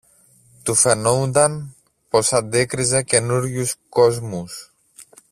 [0.63, 1.75] Του φαίνουνταν
[2.09, 4.71] πως αντίκριζε καινούριους κόσμους.